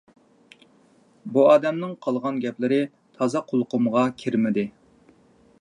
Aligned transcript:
بۇ 1.35 1.43
ئادەمنىڭ 1.49 1.93
قالغان 2.07 2.41
گەپلىرى 2.47 2.81
تازا 3.19 3.45
قۇلىقىمغا 3.53 4.11
كىرمىدى. 4.25 4.69